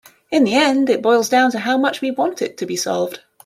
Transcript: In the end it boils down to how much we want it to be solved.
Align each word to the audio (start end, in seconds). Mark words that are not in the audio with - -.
In 0.31 0.45
the 0.45 0.55
end 0.55 0.89
it 0.89 1.03
boils 1.03 1.29
down 1.29 1.51
to 1.51 1.59
how 1.59 1.77
much 1.77 2.01
we 2.01 2.09
want 2.09 2.41
it 2.41 2.57
to 2.57 2.65
be 2.65 2.75
solved. 2.75 3.19